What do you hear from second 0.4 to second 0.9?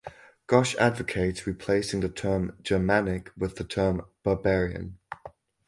Ghosh